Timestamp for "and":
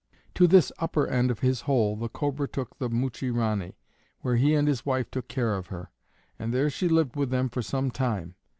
4.55-4.67, 6.39-6.51